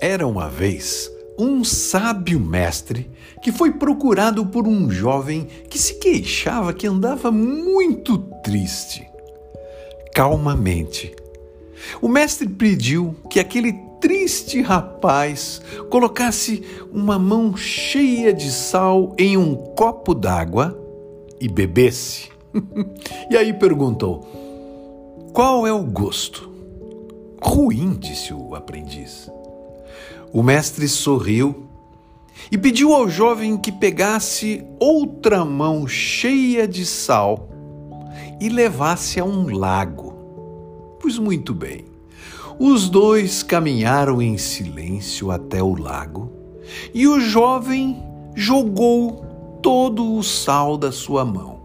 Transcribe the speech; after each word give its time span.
Era 0.00 0.26
uma 0.26 0.48
vez 0.48 1.10
um 1.38 1.62
sábio 1.62 2.40
mestre 2.40 3.10
que 3.42 3.52
foi 3.52 3.72
procurado 3.72 4.46
por 4.46 4.66
um 4.66 4.90
jovem 4.90 5.46
que 5.68 5.78
se 5.78 5.94
queixava 5.94 6.72
que 6.72 6.86
andava 6.86 7.30
muito 7.30 8.16
triste. 8.42 9.06
Calmamente, 10.14 11.14
o 12.00 12.08
mestre 12.08 12.48
pediu 12.48 13.14
que 13.28 13.38
aquele 13.38 13.74
triste 14.00 14.62
rapaz 14.62 15.60
colocasse 15.90 16.62
uma 16.90 17.18
mão 17.18 17.54
cheia 17.54 18.32
de 18.32 18.50
sal 18.50 19.14
em 19.18 19.36
um 19.36 19.54
copo 19.54 20.14
d'água 20.14 20.78
e 21.38 21.46
bebesse. 21.46 22.30
e 23.30 23.36
aí 23.36 23.52
perguntou: 23.52 24.26
Qual 25.34 25.66
é 25.66 25.72
o 25.72 25.84
gosto? 25.84 26.50
Ruim, 27.42 27.94
disse 27.98 28.32
o 28.32 28.54
aprendiz. 28.54 29.30
O 30.32 30.42
mestre 30.42 30.88
sorriu 30.88 31.66
e 32.50 32.56
pediu 32.56 32.94
ao 32.94 33.08
jovem 33.08 33.56
que 33.56 33.72
pegasse 33.72 34.64
outra 34.78 35.44
mão 35.44 35.86
cheia 35.86 36.66
de 36.66 36.86
sal 36.86 37.48
e 38.40 38.48
levasse 38.48 39.20
a 39.20 39.24
um 39.24 39.56
lago. 39.56 40.14
Pois 41.00 41.18
muito 41.18 41.54
bem. 41.54 41.84
Os 42.58 42.88
dois 42.88 43.42
caminharam 43.42 44.20
em 44.20 44.36
silêncio 44.36 45.30
até 45.30 45.62
o 45.62 45.74
lago 45.74 46.30
e 46.92 47.08
o 47.08 47.20
jovem 47.20 48.02
jogou 48.34 49.24
todo 49.62 50.14
o 50.14 50.22
sal 50.22 50.76
da 50.76 50.92
sua 50.92 51.24
mão. 51.24 51.60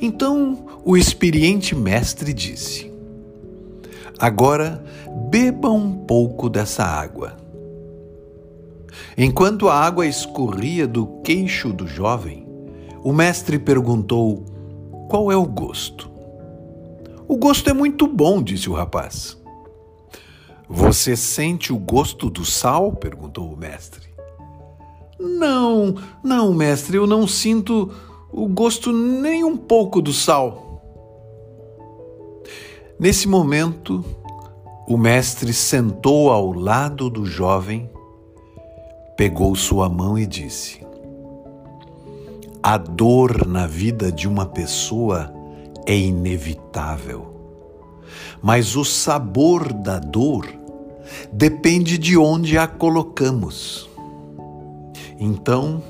Então 0.00 0.66
o 0.84 0.96
experiente 0.96 1.74
mestre 1.74 2.32
disse: 2.32 2.92
Agora 4.18 4.84
beba 5.30 5.70
um 5.70 5.92
pouco 5.92 6.48
dessa 6.48 6.84
água. 6.84 7.36
Enquanto 9.16 9.68
a 9.68 9.74
água 9.74 10.06
escorria 10.06 10.86
do 10.86 11.06
queixo 11.22 11.72
do 11.72 11.86
jovem, 11.86 12.46
o 13.02 13.12
mestre 13.12 13.58
perguntou: 13.58 14.44
Qual 15.08 15.30
é 15.30 15.36
o 15.36 15.46
gosto? 15.46 16.10
O 17.26 17.36
gosto 17.36 17.68
é 17.68 17.72
muito 17.72 18.06
bom, 18.06 18.42
disse 18.42 18.68
o 18.68 18.74
rapaz. 18.74 19.36
Você 20.68 21.16
sente 21.16 21.72
o 21.72 21.78
gosto 21.78 22.30
do 22.30 22.44
sal? 22.44 22.92
perguntou 22.92 23.52
o 23.52 23.56
mestre. 23.56 24.08
Não, 25.18 25.94
não, 26.22 26.52
mestre, 26.52 26.96
eu 26.96 27.06
não 27.06 27.26
sinto 27.26 27.90
o 28.32 28.48
gosto 28.48 28.92
nem 28.92 29.44
um 29.44 29.56
pouco 29.56 30.02
do 30.02 30.12
sal. 30.12 30.63
Nesse 32.98 33.26
momento, 33.26 34.04
o 34.86 34.96
mestre 34.96 35.52
sentou 35.52 36.30
ao 36.30 36.52
lado 36.52 37.10
do 37.10 37.26
jovem 37.26 37.90
pegou 39.16 39.54
sua 39.54 39.88
mão 39.88 40.18
e 40.18 40.26
disse: 40.26 40.80
A 42.62 42.76
dor 42.76 43.46
na 43.46 43.66
vida 43.66 44.12
de 44.12 44.28
uma 44.28 44.46
pessoa 44.46 45.32
é 45.86 45.96
inevitável, 45.96 47.34
mas 48.42 48.76
o 48.76 48.84
sabor 48.84 49.72
da 49.72 49.98
dor 49.98 50.46
depende 51.32 51.98
de 51.98 52.16
onde 52.16 52.56
a 52.56 52.66
colocamos. 52.66 53.88
Então, 55.18 55.82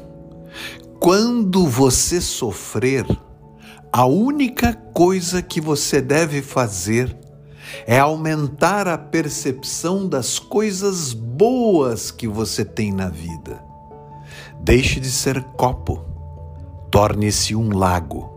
quando 0.98 1.66
você 1.66 2.20
sofrer, 2.20 3.06
a 3.96 4.06
única 4.06 4.72
coisa 4.72 5.40
que 5.40 5.60
você 5.60 6.02
deve 6.02 6.42
fazer 6.42 7.16
é 7.86 7.96
aumentar 7.96 8.88
a 8.88 8.98
percepção 8.98 10.08
das 10.08 10.36
coisas 10.40 11.12
boas 11.12 12.10
que 12.10 12.26
você 12.26 12.64
tem 12.64 12.92
na 12.92 13.08
vida. 13.08 13.62
Deixe 14.58 14.98
de 14.98 15.08
ser 15.08 15.40
copo, 15.56 16.04
torne-se 16.90 17.54
um 17.54 17.68
lago. 17.72 18.33